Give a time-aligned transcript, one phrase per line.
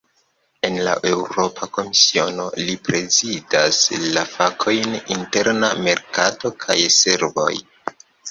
[0.67, 3.81] En la Eŭropa Komisiono, li prezidas
[4.17, 7.53] la fakojn "interna merkato kaj servoj".